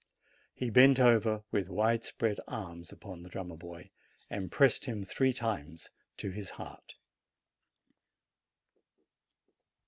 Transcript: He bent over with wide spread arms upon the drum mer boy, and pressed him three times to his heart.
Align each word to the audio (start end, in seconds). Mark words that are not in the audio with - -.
He 0.55 0.71
bent 0.71 0.99
over 0.99 1.43
with 1.51 1.69
wide 1.69 2.03
spread 2.03 2.39
arms 2.47 2.91
upon 2.91 3.21
the 3.21 3.29
drum 3.29 3.49
mer 3.49 3.55
boy, 3.55 3.91
and 4.31 4.51
pressed 4.51 4.85
him 4.85 5.03
three 5.03 5.31
times 5.31 5.91
to 6.17 6.31
his 6.31 6.49
heart. 6.57 6.95